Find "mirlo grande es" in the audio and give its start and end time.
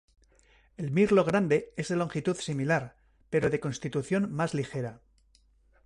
0.89-1.89